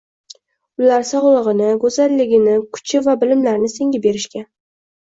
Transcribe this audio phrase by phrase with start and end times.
[0.83, 4.51] Ular sogʻligini, goʻzalligini, kuchi va bilimlarini senga berishgan.